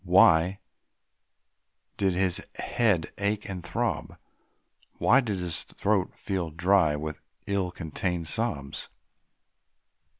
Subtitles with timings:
[0.03, 0.57] Why
[1.97, 4.17] did his head ache and throb?
[4.97, 8.89] Why did his throat feel dry with ill contained sobs?